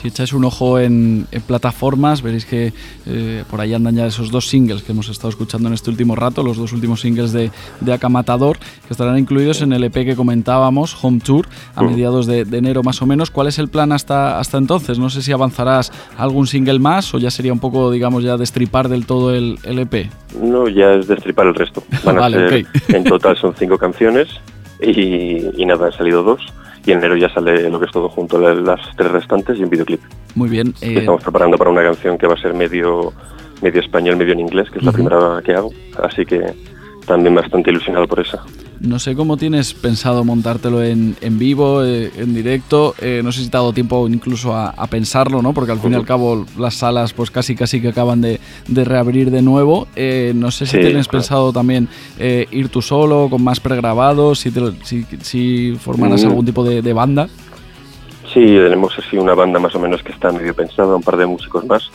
[0.00, 2.72] Si echáis un ojo en, en plataformas, veréis que
[3.06, 6.16] eh, por ahí andan ya esos dos singles que hemos estado escuchando en este último
[6.16, 10.16] rato, los dos últimos singles de, de Akamatador, que estarán incluidos en el EP que
[10.16, 11.86] comentábamos, Home Tour, a Mm.
[11.90, 13.30] mediados de, de enero más o menos.
[13.30, 14.98] ¿Cuál es el plan hasta, hasta entonces?
[14.98, 18.88] No sé si avanzarás algún single más o ya sería un poco, digamos, ya destripar
[18.88, 20.10] del todo el, el E EP.
[20.42, 21.82] No, ya es destripar el resto.
[22.04, 24.28] Van a Vale, ser, en total son cinco canciones
[24.80, 26.40] y, y nada, han salido dos.
[26.86, 29.62] Y en enero ya sale lo que es todo junto, la- las tres restantes y
[29.62, 30.00] un videoclip.
[30.34, 30.68] Muy bien.
[30.80, 33.12] eh, Estamos preparando para una canción que va a ser medio,
[33.62, 35.70] medio español, medio en inglés, que es la primera que hago.
[36.02, 36.40] Así que
[37.10, 38.42] también bastante ilusionado por esa.
[38.80, 42.94] No sé cómo tienes pensado montártelo en, en vivo, eh, en directo.
[43.00, 45.52] eh, no sé si te ha dado tiempo incluso a, a pensarlo, ¿no?
[45.52, 48.84] Porque al fin y al cabo las salas pues casi casi que acaban de, de
[48.84, 49.86] reabrir de nuevo.
[49.96, 51.20] Eh, no sé si Sí, tienes claro.
[51.22, 56.28] pensado también eh, ir tú solo, con más pregrabados, si, te si, si formaras Mm.
[56.28, 57.28] algún tipo de, de banda.
[58.32, 61.26] Sí, tenemos así una banda más o menos que está medio pensada, un par de
[61.26, 61.90] músicos más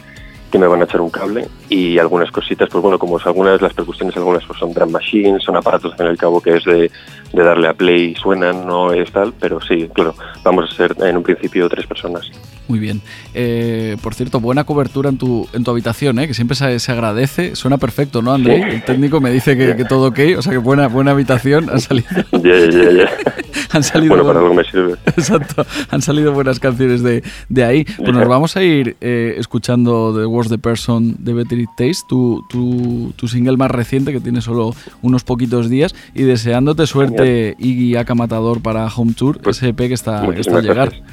[0.52, 3.74] que me van a echar un cable y algunas cositas, pues bueno, como algunas las
[3.74, 6.92] percusiones, algunas pues son drum machines, son aparatos y al cabo que es de,
[7.36, 11.18] de darle a play suenan, no es tal, pero sí, claro, vamos a ser en
[11.18, 12.32] un principio tres personas.
[12.68, 13.02] Muy bien.
[13.34, 16.28] Eh, por cierto, buena cobertura en tu, en tu habitación, ¿eh?
[16.28, 17.56] que siempre se, se agradece.
[17.56, 18.58] Suena perfecto, ¿no, André?
[18.58, 18.76] Sí.
[18.76, 21.70] El técnico me dice que, que todo ok, o sea que buena, buena habitación.
[21.70, 23.10] Han salido, Ya, ya, ya.
[23.72, 24.96] han salido Bueno, para algo me sirve.
[25.06, 27.86] Exacto, han salido buenas canciones de, de ahí.
[27.98, 32.04] Pues nos vamos a ir eh, escuchando The Was the Person de Better It Taste,
[32.10, 37.25] tu, tu, tu single más reciente que tiene solo unos poquitos días y deseándote suerte
[37.58, 40.90] Iggy Aka Matador para Home Tour, ese EP que está, que está al Muchísimas llegar.
[40.90, 41.04] gracias.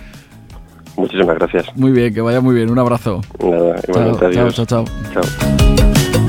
[0.96, 1.76] Muchísimas gracias.
[1.76, 3.20] Muy bien, que vaya muy bien, un abrazo.
[3.42, 4.54] Nada, Chao, adiós.
[4.54, 5.22] chao, chao, chao.
[5.22, 6.28] Chao.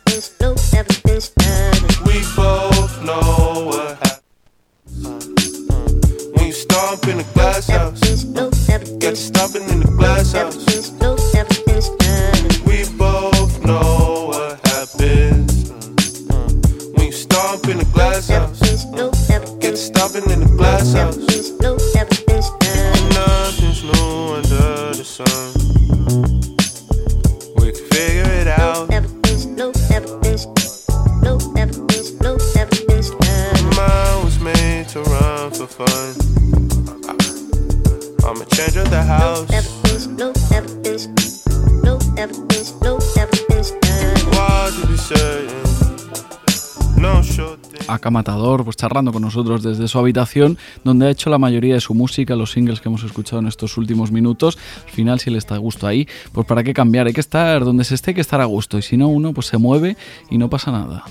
[47.87, 51.81] Aka Matador, pues charlando con nosotros desde su habitación, donde ha hecho la mayoría de
[51.81, 54.57] su música, los singles que hemos escuchado en estos últimos minutos.
[54.85, 57.63] Al final, si le está a gusto ahí, pues para qué cambiar, hay que estar
[57.63, 58.77] donde se esté, hay que estar a gusto.
[58.77, 59.97] Y si no, uno pues se mueve
[60.29, 61.03] y no pasa nada.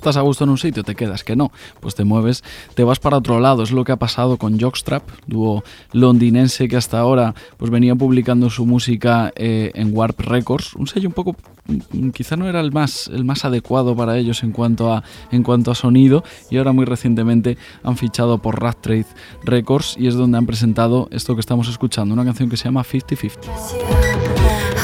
[0.00, 2.42] estás a gusto en un sitio, te quedas, que no, pues te mueves,
[2.74, 3.62] te vas para otro lado.
[3.62, 8.48] Es lo que ha pasado con Jockstrap, dúo londinense que hasta ahora pues venía publicando
[8.48, 11.36] su música eh, en Warp Records, un sello un poco
[11.66, 15.42] mm, quizá no era el más el más adecuado para ellos en cuanto a en
[15.42, 19.06] cuanto a sonido y ahora muy recientemente han fichado por Rat Trade
[19.44, 22.84] Records y es donde han presentado esto que estamos escuchando, una canción que se llama
[22.84, 24.79] 50 50.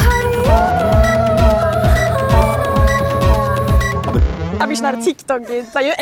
[4.77, 5.97] sånn TikTok-intervju.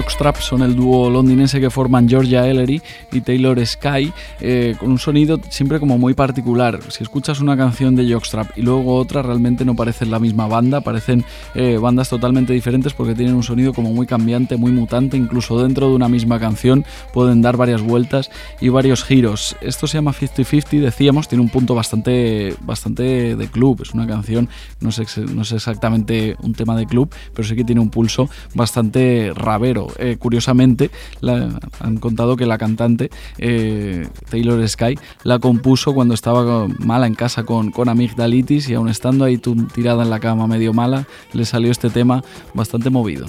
[0.00, 2.80] Jockstrap son el dúo londinense que forman Georgia Ellery
[3.12, 6.80] y Taylor Sky, eh, con un sonido siempre como muy particular.
[6.88, 10.80] Si escuchas una canción de Jockstrap y luego otra, realmente no parecen la misma banda,
[10.80, 11.22] parecen
[11.54, 15.90] eh, bandas totalmente diferentes porque tienen un sonido como muy cambiante, muy mutante, incluso dentro
[15.90, 19.54] de una misma canción pueden dar varias vueltas y varios giros.
[19.60, 24.48] Esto se llama 50-50, decíamos, tiene un punto bastante, bastante de club, es una canción,
[24.80, 28.30] no ex- no es exactamente un tema de club, pero sí que tiene un pulso
[28.54, 29.88] bastante rabero.
[29.98, 36.68] Eh, curiosamente, la- han contado que la cantante eh, Taylor Sky la compuso cuando estaba
[36.78, 39.38] mala en casa con, con amigdalitis y aún estando ahí
[39.74, 42.22] tirada en la cama medio mala, le salió este tema
[42.54, 43.26] bastante movido.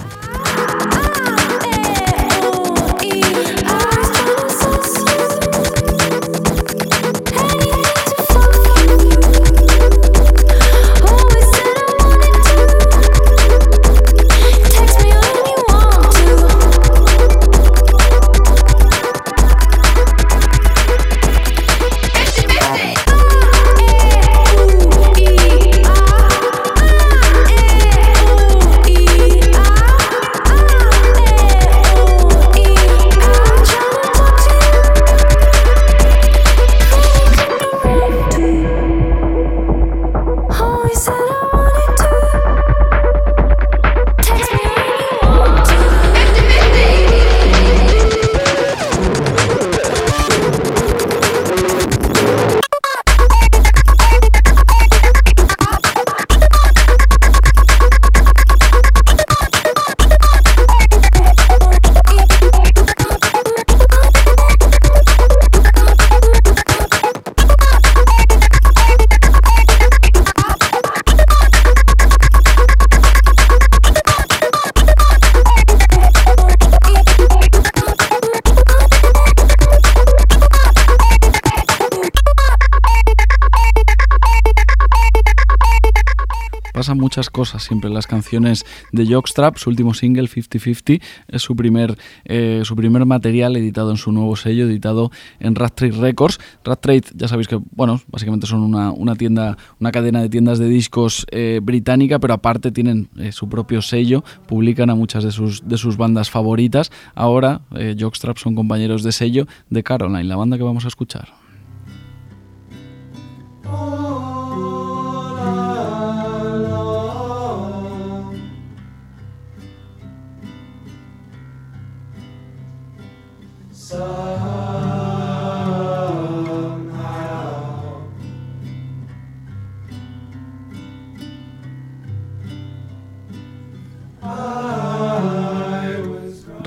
[86.82, 89.56] Pasan muchas cosas siempre en las canciones de Jockstrap.
[89.56, 94.34] Su último single, 50-50, es su primer, eh, su primer material editado en su nuevo
[94.34, 96.40] sello, editado en Rat Trade Records.
[96.64, 100.58] Rat Trade, ya sabéis que, bueno, básicamente son una, una tienda, una cadena de tiendas
[100.58, 105.30] de discos eh, británica, pero aparte tienen eh, su propio sello, publican a muchas de
[105.30, 106.90] sus, de sus bandas favoritas.
[107.14, 107.60] Ahora,
[107.96, 111.28] Jockstrap son compañeros de sello de Caroline, la banda que vamos a escuchar.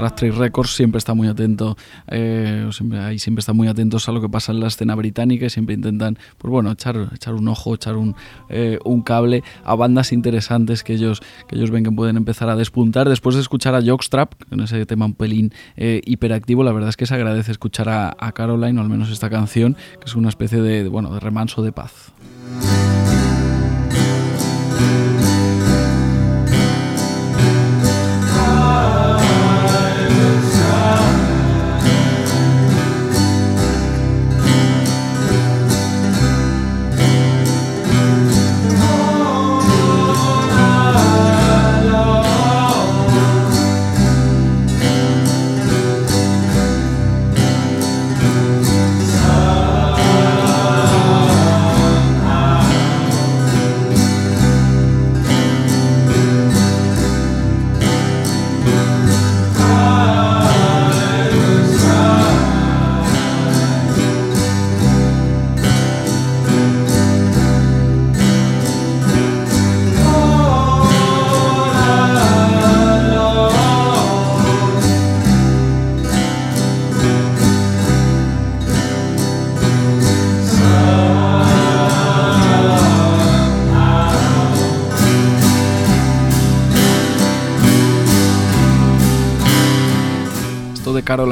[0.06, 1.78] Rastrey Records siempre está muy atento,
[2.08, 5.74] eh, siempre, están muy atentos a lo que pasa en la escena británica y siempre
[5.74, 8.16] intentan, pues bueno, echar, echar un ojo, echar un,
[8.50, 12.56] eh, un cable a bandas interesantes que ellos, que ellos ven que pueden empezar a
[12.56, 13.10] despuntar.
[13.10, 16.98] Después de escuchar a Jockstrap, con ese tema un pelín eh, hiperactivo, la verdad es
[16.98, 20.30] que se agradece escuchar a, a Caroline, o al menos esta canción, que es una
[20.30, 22.12] especie de, bueno, de remanso de paz.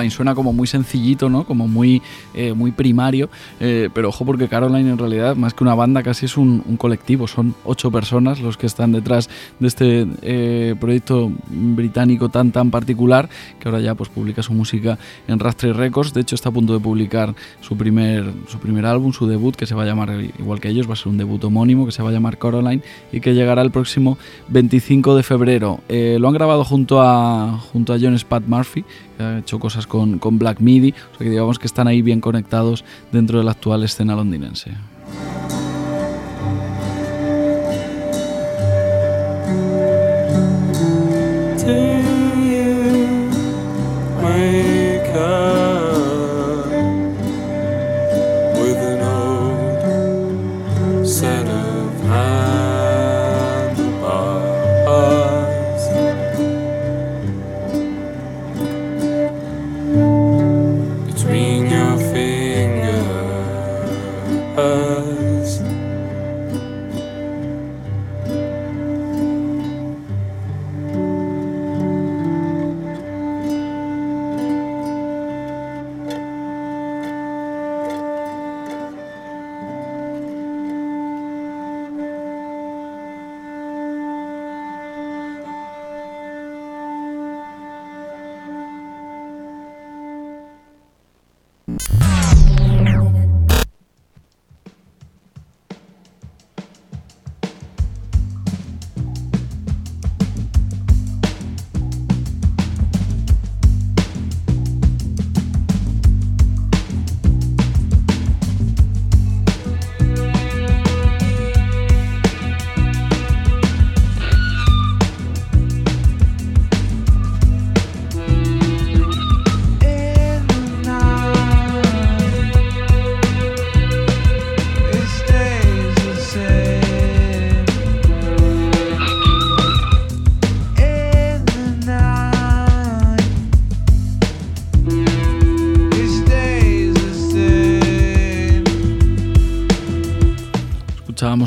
[0.04, 1.46] Caroline suena como muy sencillito, ¿no?
[1.46, 2.02] Como muy,
[2.34, 3.30] eh, muy primario,
[3.60, 7.28] eh, pero ojo porque Caroline en realidad, más que una banda, casi es un, colectivo,
[7.28, 9.30] son ocho personas los que están detrás
[9.60, 13.30] de este eh, proyecto británico tan tan particular,
[13.60, 14.98] que ahora ya pues publica su música
[15.28, 19.14] en Rastre Records, de hecho está a punto de publicar su primer, su primer álbum,
[19.14, 21.44] su debut, que se va a llamar, igual que ellos, va a ser un debut
[21.44, 22.82] homónimo, que se va a llamar Caroline,
[23.12, 24.18] y que llegará el próximo
[24.50, 25.80] 25 de febrero.
[25.90, 28.84] lo han grabado junto a, junto a John Spat Murphy,
[29.20, 32.22] ha hecho cosas con, con Black Midi, o sea que digamos que están ahí bien
[32.22, 34.72] conectados dentro de la actual escena londinense.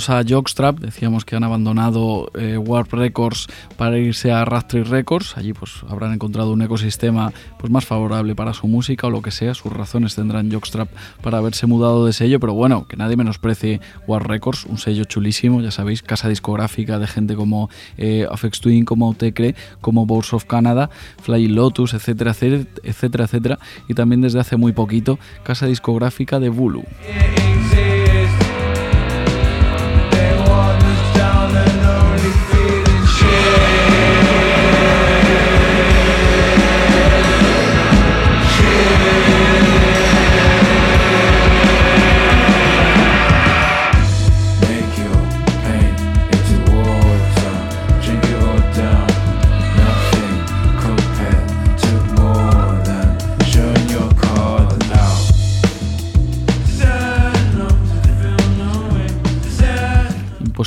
[0.09, 3.46] A Jockstrap, decíamos que han abandonado eh, Warp Records
[3.76, 5.36] para irse a Rastree Records.
[5.36, 9.30] Allí pues habrán encontrado un ecosistema pues más favorable para su música o lo que
[9.30, 9.54] sea.
[9.54, 10.88] Sus razones tendrán Jockstrap
[11.22, 15.61] para haberse mudado de sello, pero bueno, que nadie menosprecie Warp Records, un sello chulísimo,
[15.61, 20.44] ya sabéis, casa discográfica de gente como eh, Afex Twin, como Autecre, como Boards of
[20.44, 20.90] Canada,
[21.22, 23.59] Flying Lotus, etcétera, etcétera, etcétera.
[23.88, 26.84] Y también desde hace muy poquito, casa discográfica de Bulu.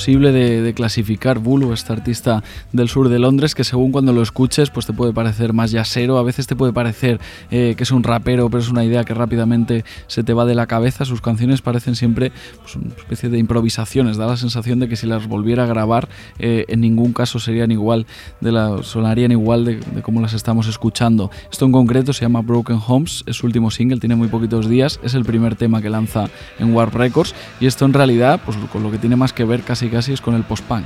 [0.10, 2.44] Imposible de, clasificar Bulu, este artista
[2.74, 6.18] del sur de Londres, que según cuando lo escuches, pues te puede parecer más yasero,
[6.18, 7.20] a veces te puede parecer
[7.52, 10.56] eh, que es un rapero, pero es una idea que rápidamente se te va de
[10.56, 11.06] la cabeza.
[11.06, 12.32] Sus canciones parecen siempre
[12.62, 16.10] pues, una especie de improvisaciones, da la sensación de que si las volviera a grabar,
[16.40, 18.08] eh, en ningún caso serían igual,
[18.42, 21.30] de la, sonarían igual de, de cómo las estamos escuchando.
[21.52, 25.00] Esto en concreto se llama Broken Homes, es su último single, tiene muy poquitos días,
[25.04, 28.82] es el primer tema que lanza en Warp Records, y esto en realidad, pues con
[28.82, 30.86] lo que tiene más que ver casi casi casi es con el post-punk.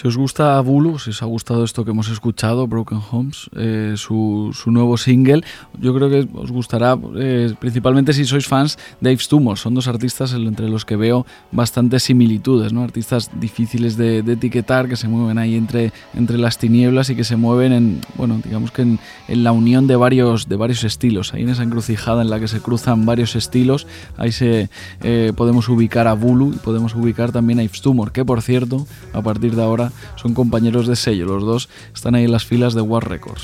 [0.00, 3.92] Si os gusta Bulu, si os ha gustado esto que hemos escuchado, Broken Homes, eh,
[3.98, 5.44] su, su, nuevo single,
[5.78, 9.58] yo creo que os gustará eh, principalmente si sois fans de Aves Tumor.
[9.58, 12.82] Son dos artistas entre los que veo bastantes similitudes, ¿no?
[12.82, 17.36] artistas difíciles de, etiquetar, que se mueven ahí entre, entre las tinieblas y que se
[17.36, 18.98] mueven en, bueno, digamos que en,
[19.28, 21.34] en, la unión de varios, de varios estilos.
[21.34, 23.86] Ahí en esa encrucijada en la que se cruzan varios estilos,
[24.16, 24.70] ahí se
[25.02, 28.86] eh, podemos ubicar a Bulu y podemos ubicar también a Aves Tumor, que por cierto,
[29.12, 32.74] a partir de ahora son compañeros de sello, los dos están ahí en las filas
[32.74, 33.42] de War Records.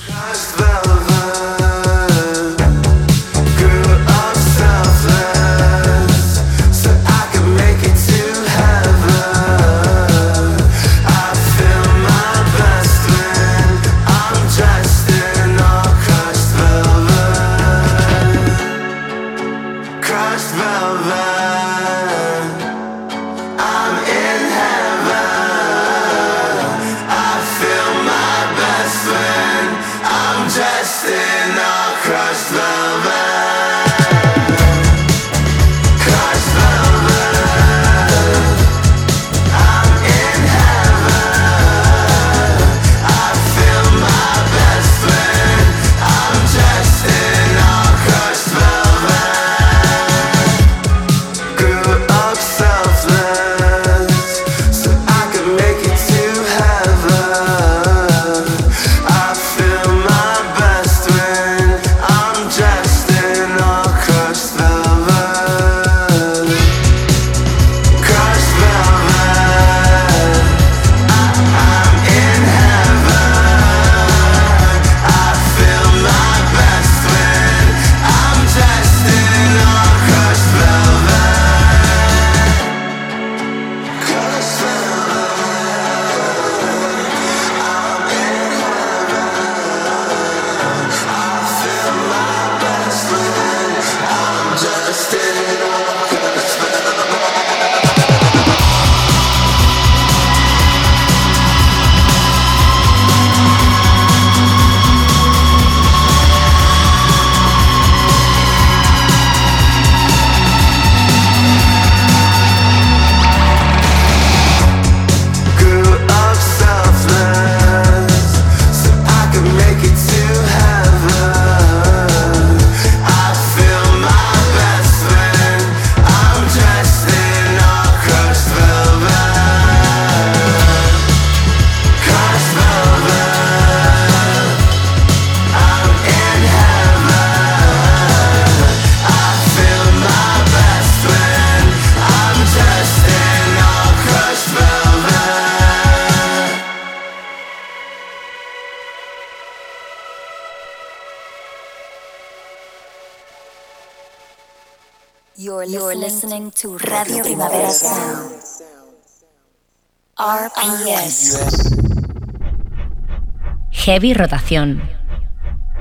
[163.87, 164.83] Heavy Rotación.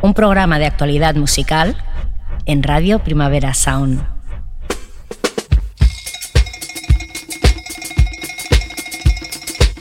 [0.03, 1.75] Un programa de actualidad musical
[2.45, 4.05] en Radio Primavera Sound.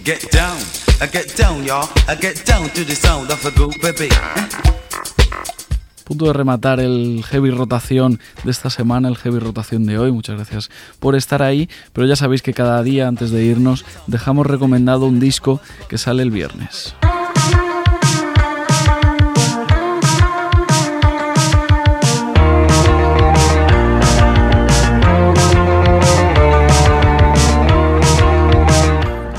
[0.07, 0.57] Get down,
[1.03, 1.87] I get down, y'all.
[2.09, 4.09] I get down to the sound of a good baby.
[6.05, 10.13] punto de rematar el heavy rotación de esta semana, el heavy rotación de hoy.
[10.13, 14.47] Muchas gracias por estar ahí, pero ya sabéis que cada día antes de irnos dejamos
[14.47, 15.61] recomendado un disco
[15.91, 16.95] que sale el viernes.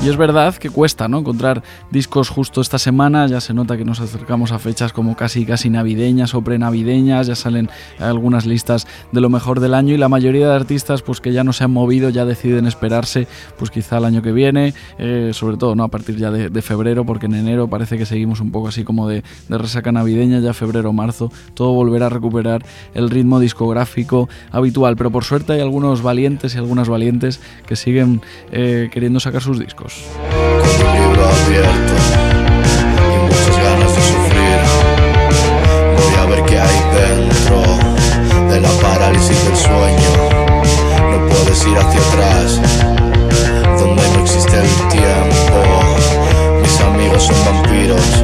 [0.06, 1.18] Y es verdad que cuesta, ¿no?
[1.18, 5.44] Encontrar discos justo esta semana, ya se nota que nos acercamos a fechas como casi
[5.44, 10.08] casi navideñas o prenavideñas, ya salen algunas listas de lo mejor del año y la
[10.08, 13.26] mayoría de artistas pues que ya no se han movido ya deciden esperarse
[13.58, 17.04] pues quizá el año que viene, eh, sobre todo no a partir ya de, febrero,
[17.04, 20.92] porque en enero parece que seguimos un poco así como de, resaca navideña, ya febrero,
[20.92, 26.54] marzo, todo volverá a recuperar el ritmo discográfico habitual, pero por suerte hay algunos valientes
[26.54, 28.20] y algunas valientes que siguen
[28.52, 29.95] eh, queriendo sacar sus discos.
[30.60, 31.94] Con un libro abierto
[33.12, 34.58] y muchas ganas de sufrir.
[35.96, 37.62] Voy a ver qué hay dentro
[38.50, 40.12] de la parálisis del sueño.
[41.10, 42.60] No puedes ir hacia atrás,
[43.78, 45.58] donde no existe el tiempo.
[46.62, 48.15] Mis amigos son vampiros,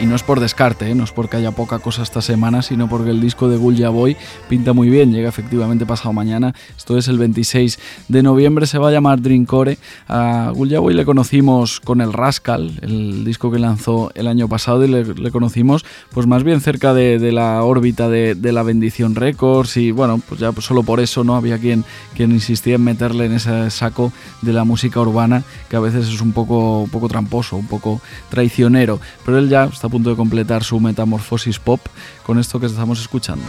[0.00, 0.94] Y no es por descarte, ¿eh?
[0.94, 4.16] no es porque haya poca cosa esta semana, sino porque el disco de Gulja Boy
[4.48, 8.90] pinta muy bien, llega efectivamente pasado mañana, esto es el 26 de noviembre, se va
[8.90, 9.76] a llamar Drinkcore.
[10.06, 14.84] A Gulja Boy le conocimos con el Rascal, el disco que lanzó el año pasado
[14.84, 19.90] y le, conocimos pues más bien cerca de, la órbita de, la Bendición Records y
[19.90, 21.84] bueno, pues ya solo por eso no había quien,
[22.14, 26.20] quien insistía en meterle en ese saco de la música urbana que a veces es
[26.20, 30.16] un poco, un poco tramposo, un poco traicionero, pero él ya está a punto de
[30.16, 31.80] completar su metamorfosis pop
[32.24, 33.44] con esto que estamos escuchando.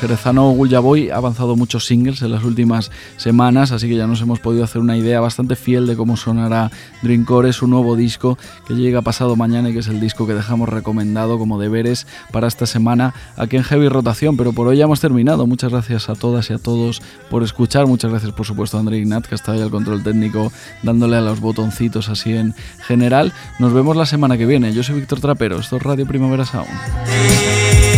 [0.00, 4.40] Jerezano Boy ha avanzado muchos singles en las últimas semanas, así que ya nos hemos
[4.40, 6.70] podido hacer una idea bastante fiel de cómo sonará
[7.02, 10.70] Drinkcore, su nuevo disco que llega pasado mañana y que es el disco que dejamos
[10.70, 14.38] recomendado como deberes para esta semana aquí en Heavy Rotación.
[14.38, 15.46] Pero por hoy ya hemos terminado.
[15.46, 17.86] Muchas gracias a todas y a todos por escuchar.
[17.86, 20.50] Muchas gracias, por supuesto, a André Ignat, que está ahí al control técnico
[20.82, 22.54] dándole a los botoncitos así en
[22.86, 23.34] general.
[23.58, 24.72] Nos vemos la semana que viene.
[24.72, 27.89] Yo soy Víctor Trapero, esto es Radio Primavera Sound.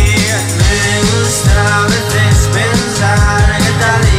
[1.56, 4.11] A veces pensar que te